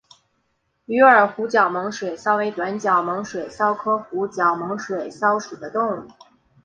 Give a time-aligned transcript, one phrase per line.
[0.87, 6.07] 鱼饵湖角猛水蚤为短角猛水蚤科湖角猛水蚤属的动物。